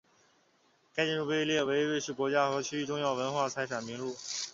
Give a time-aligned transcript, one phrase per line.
[0.95, 4.15] 该建筑被列入瑞士国家和区域重要文化财产名录。